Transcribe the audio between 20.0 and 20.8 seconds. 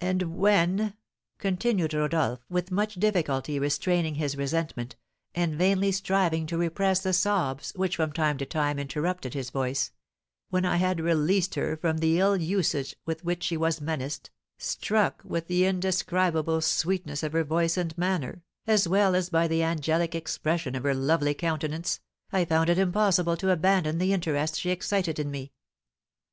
expression